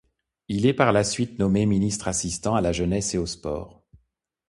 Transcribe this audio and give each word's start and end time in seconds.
Il 0.47 0.65
est 0.65 0.73
par 0.73 0.93
la 0.93 1.03
suite 1.03 1.37
nommé 1.37 1.67
ministre 1.67 2.07
assistant 2.07 2.55
à 2.55 2.61
la 2.61 2.71
Jeunesse 2.71 3.13
et 3.13 3.19
aux 3.19 3.27
Sports. 3.27 3.83